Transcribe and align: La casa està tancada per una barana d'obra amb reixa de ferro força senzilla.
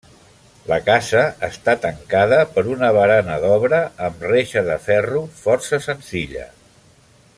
La 0.69 0.77
casa 0.85 1.19
està 1.47 1.75
tancada 1.83 2.39
per 2.55 2.63
una 2.77 2.89
barana 2.97 3.37
d'obra 3.45 3.83
amb 4.09 4.25
reixa 4.31 4.65
de 4.71 4.79
ferro 4.87 5.23
força 5.43 5.81
senzilla. 5.91 6.49